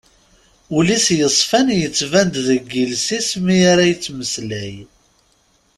[0.77, 4.73] Ul-is yesfan yettban-d deg yiles-is mi ara yettmeslay.